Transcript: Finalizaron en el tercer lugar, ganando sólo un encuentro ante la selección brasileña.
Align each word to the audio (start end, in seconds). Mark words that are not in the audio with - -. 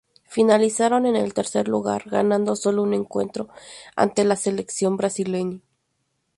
Finalizaron 0.27 1.05
en 1.05 1.15
el 1.15 1.35
tercer 1.35 1.67
lugar, 1.67 2.09
ganando 2.09 2.55
sólo 2.55 2.81
un 2.81 2.95
encuentro 2.95 3.49
ante 3.95 4.23
la 4.23 4.35
selección 4.35 4.97
brasileña. 4.97 5.59